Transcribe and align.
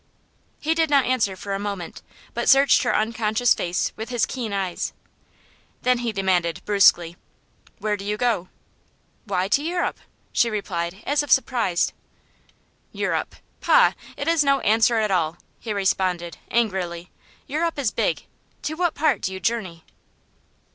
He 0.59 0.73
did 0.73 0.89
not 0.89 1.05
answer 1.05 1.35
for 1.35 1.53
a 1.53 1.59
moment, 1.59 2.01
but 2.33 2.49
searched 2.49 2.81
her 2.81 2.95
unconscious 2.95 3.53
face 3.53 3.91
with 3.95 4.09
his 4.09 4.25
keen 4.25 4.51
eyes. 4.51 4.93
Then 5.83 5.99
he 5.99 6.11
demanded, 6.11 6.63
brusquely: 6.65 7.17
"Where 7.77 7.95
do 7.95 8.03
you 8.03 8.17
go?" 8.17 8.49
"Why, 9.25 9.47
to 9.49 9.61
Europe," 9.61 9.99
she 10.33 10.49
replied, 10.49 11.03
as 11.05 11.21
if 11.21 11.29
surprised. 11.31 11.93
"Europe? 12.91 13.35
Pah! 13.59 13.91
It 14.17 14.27
is 14.27 14.43
no 14.43 14.59
answer 14.61 14.97
at 14.97 15.11
all," 15.11 15.37
he 15.59 15.71
responded, 15.71 16.39
angrily. 16.49 17.11
"Europe 17.45 17.77
is 17.77 17.91
big. 17.91 18.25
To 18.63 18.73
what 18.73 18.95
part 18.95 19.21
do 19.21 19.31
you 19.31 19.39
journey?" 19.39 19.83